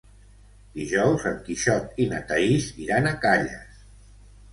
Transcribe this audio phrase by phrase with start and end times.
[0.77, 3.79] Dijous en Quixot i na Thaís iran a Calles.